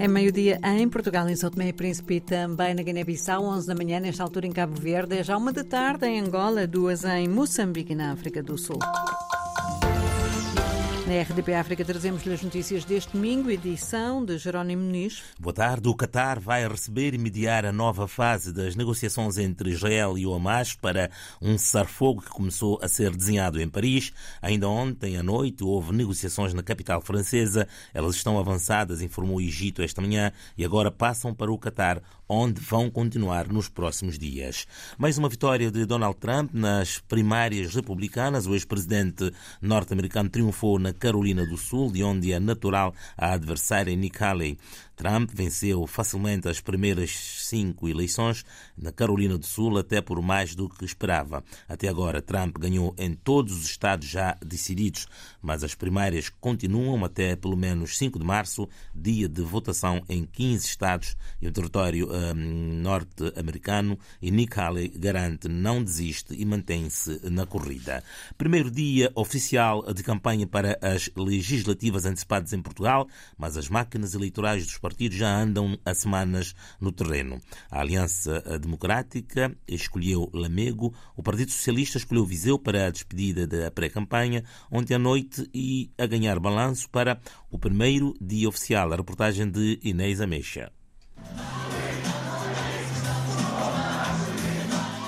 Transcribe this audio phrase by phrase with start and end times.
[0.00, 4.00] É meio-dia em Portugal, em São Tomé e Príncipe também na Guiné-Bissau, 11 da manhã,
[4.00, 8.10] nesta altura em Cabo Verde, já uma da tarde em Angola, duas em Moçambique na
[8.10, 8.78] África do Sul.
[11.10, 15.24] Na RDP África trazemos-lhe as notícias deste domingo, edição de Jerónimo Muniz.
[15.40, 15.88] Boa tarde.
[15.88, 20.32] O Qatar vai receber e mediar a nova fase das negociações entre Israel e o
[20.32, 21.10] Hamas para
[21.42, 24.12] um cessar-fogo que começou a ser desenhado em Paris.
[24.40, 27.66] Ainda ontem à noite houve negociações na capital francesa.
[27.92, 32.60] Elas estão avançadas, informou o Egito esta manhã, e agora passam para o Qatar, onde
[32.60, 34.64] vão continuar nos próximos dias.
[34.96, 38.46] Mais uma vitória de Donald Trump nas primárias republicanas.
[38.46, 44.22] O ex-presidente norte-americano triunfou na Carolina do Sul, de onde é natural a adversária Nikki
[44.22, 44.58] Haley.
[45.00, 48.44] Trump venceu facilmente as primeiras cinco eleições
[48.76, 51.42] na Carolina do Sul, até por mais do que esperava.
[51.66, 55.08] Até agora, Trump ganhou em todos os estados já decididos,
[55.40, 60.66] mas as primárias continuam até pelo menos 5 de março, dia de votação em 15
[60.66, 63.98] estados e o território um, norte-americano.
[64.20, 68.04] E Nick Haley garante não desiste e mantém-se na corrida.
[68.36, 74.66] Primeiro dia oficial de campanha para as legislativas antecipadas em Portugal, mas as máquinas eleitorais
[74.66, 74.76] dos
[75.10, 77.40] já andam há semanas no terreno.
[77.70, 84.44] A Aliança Democrática escolheu Lamego, o Partido Socialista escolheu Viseu para a despedida da pré-campanha
[84.70, 88.92] ontem à noite e a ganhar balanço para o primeiro dia oficial.
[88.92, 90.72] A reportagem de Inês Ameixa.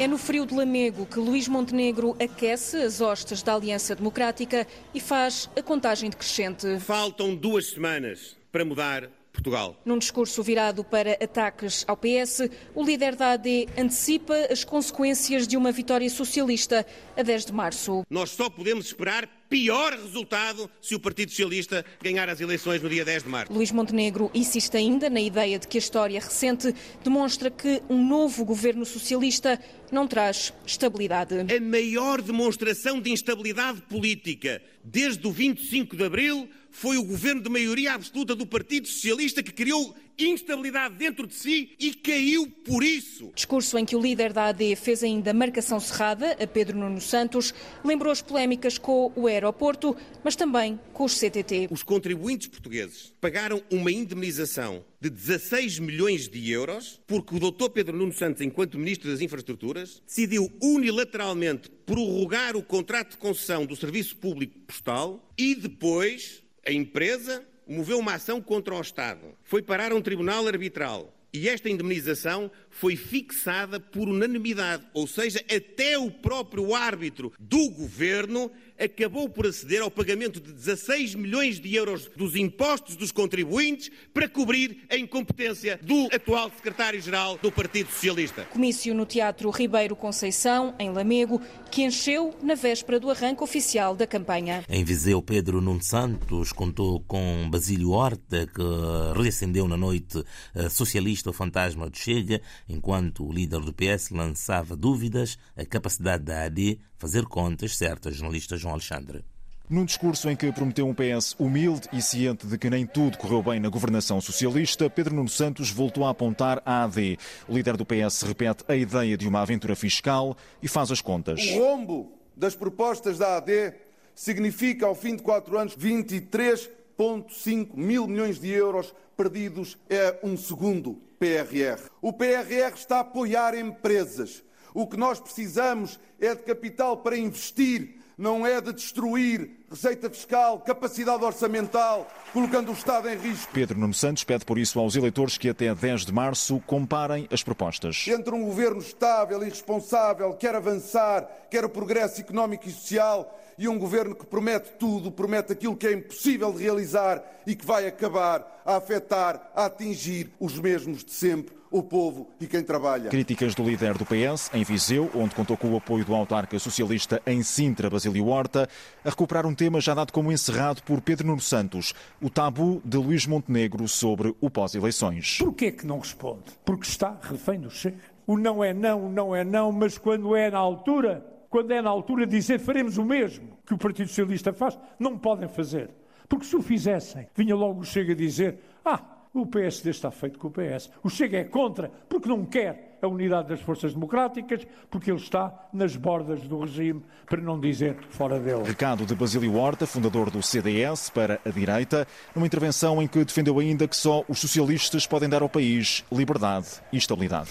[0.00, 5.00] É no frio de Lamego que Luís Montenegro aquece as hostes da Aliança Democrática e
[5.00, 6.80] faz a contagem decrescente.
[6.80, 9.80] Faltam duas semanas para mudar Portugal.
[9.84, 15.56] Num discurso virado para ataques ao PS, o líder da AD antecipa as consequências de
[15.56, 18.02] uma vitória socialista a 10 de março.
[18.10, 23.04] Nós só podemos esperar pior resultado se o Partido Socialista ganhar as eleições no dia
[23.04, 23.52] 10 de março.
[23.52, 26.72] Luís Montenegro insiste ainda na ideia de que a história recente
[27.02, 29.58] demonstra que um novo governo socialista
[29.90, 31.34] não traz estabilidade.
[31.34, 37.48] A maior demonstração de instabilidade política desde o 25 de abril foi o governo de
[37.48, 43.32] maioria absoluta do Partido Socialista que criou instabilidade dentro de si e caiu por isso.
[43.34, 47.54] Discurso em que o líder da AD fez ainda marcação cerrada a Pedro Nuno Santos,
[47.84, 51.68] lembrou as polémicas com o aeroporto, mas também com os CTT.
[51.70, 57.70] Os contribuintes portugueses pagaram uma indemnização de 16 milhões de euros porque o Dr.
[57.70, 63.74] Pedro Nuno Santos, enquanto Ministro das Infraestruturas, decidiu unilateralmente prorrogar o contrato de concessão do
[63.74, 69.36] Serviço Público Postal e depois a empresa moveu uma ação contra o Estado.
[69.44, 71.14] Foi parar a um tribunal arbitral.
[71.32, 78.50] E esta indemnização foi fixada por unanimidade, ou seja, até o próprio árbitro do governo
[78.80, 84.28] acabou por aceder ao pagamento de 16 milhões de euros dos impostos dos contribuintes para
[84.28, 88.44] cobrir a incompetência do atual secretário-geral do Partido Socialista.
[88.44, 94.06] Comício no Teatro Ribeiro Conceição, em Lamego, que encheu na véspera do arranque oficial da
[94.06, 94.64] campanha.
[94.68, 100.24] Em Viseu, Pedro Nuno Santos contou com Basílio Horta, que reacendeu na noite
[100.70, 106.44] socialista o fantasma do Chega, enquanto o líder do PS lançava dúvidas a capacidade da
[106.44, 109.24] AD fazer contas certas, jornalista João Alexandre.
[109.70, 113.42] Num discurso em que prometeu um PS humilde e ciente de que nem tudo correu
[113.42, 117.16] bem na governação socialista, Pedro Nuno Santos voltou a apontar a AD.
[117.48, 121.40] O líder do PS repete a ideia de uma aventura fiscal e faz as contas.
[121.40, 123.72] O rombo das propostas da AD
[124.14, 129.78] significa, ao fim de quatro anos, 23,5 mil milhões de euros perdidos.
[129.88, 131.80] É um segundo PRR.
[132.02, 134.42] O PRR está a apoiar empresas.
[134.74, 140.60] O que nós precisamos é de capital para investir, não é de destruir receita fiscal,
[140.60, 143.52] capacidade orçamental, colocando o Estado em risco.
[143.52, 147.42] Pedro Nuno Santos pede por isso aos eleitores que até 10 de março comparem as
[147.42, 148.04] propostas.
[148.08, 153.68] Entre um governo estável e responsável, quer avançar, quer o progresso económico e social, e
[153.68, 157.86] um governo que promete tudo, promete aquilo que é impossível de realizar e que vai
[157.86, 163.08] acabar a afetar, a atingir os mesmos de sempre, o povo e quem trabalha.
[163.10, 167.22] Críticas do líder do PS em Viseu, onde contou com o apoio do autarca socialista
[167.26, 168.68] em Sintra, Basílio Horta,
[169.04, 172.96] a recuperar um tema já dado como encerrado por Pedro Nuno Santos, o tabu de
[172.96, 175.38] Luís Montenegro sobre o pós-eleições.
[175.38, 176.44] Por que é que não responde?
[176.64, 177.98] Porque está refém do Chega.
[178.26, 181.80] O não é não, o não é não, mas quando é na altura, quando é
[181.80, 185.90] na altura dizer faremos o mesmo que o Partido Socialista faz, não podem fazer.
[186.28, 190.38] Porque se o fizessem, vinha logo o Chega a dizer: ah, o PSD está feito
[190.38, 190.90] com o PS.
[191.02, 195.68] O Chega é contra porque não quer a unidade das forças democráticas, porque ele está
[195.72, 198.62] nas bordas do regime, para não dizer fora dele.
[198.64, 203.58] Recado de Basílio Horta, fundador do CDS, para a direita, numa intervenção em que defendeu
[203.58, 207.50] ainda que só os socialistas podem dar ao país liberdade e estabilidade.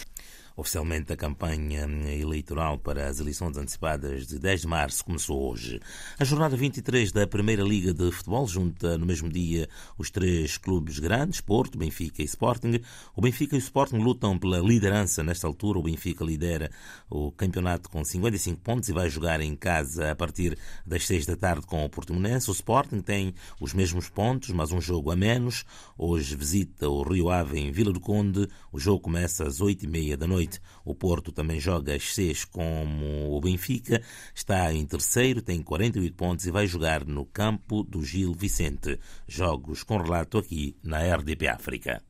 [0.59, 5.79] Oficialmente, a campanha eleitoral para as eleições antecipadas de 10 de março começou hoje.
[6.19, 10.99] A jornada 23 da Primeira Liga de Futebol junta no mesmo dia os três clubes
[10.99, 12.81] grandes, Porto, Benfica e Sporting.
[13.15, 15.79] O Benfica e o Sporting lutam pela liderança nesta altura.
[15.79, 16.69] O Benfica lidera
[17.09, 21.37] o campeonato com 55 pontos e vai jogar em casa a partir das 6 da
[21.37, 22.49] tarde com o Portimonense.
[22.49, 25.63] O Sporting tem os mesmos pontos, mas um jogo a menos.
[25.97, 28.45] Hoje visita o Rio Ave em Vila do Conde.
[28.73, 30.48] O jogo começa às 8 e meia da noite.
[30.83, 34.01] O Porto também joga às 6 como o Benfica,
[34.33, 38.99] está em terceiro, tem 48 pontos e vai jogar no campo do Gil Vicente.
[39.27, 42.01] Jogos com relato aqui na RDP África.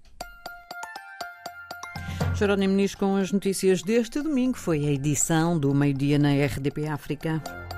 [2.36, 7.69] Jerónimo Nis com as notícias deste domingo foi a edição do meio-dia na RDP África.